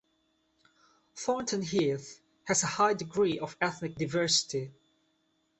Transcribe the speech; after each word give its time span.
Thornton 1.13 1.61
Heath 1.61 2.21
has 2.45 2.63
a 2.63 2.65
high 2.65 2.95
degree 2.95 3.37
of 3.37 3.55
ethnic 3.61 3.93
diversity. 3.93 4.71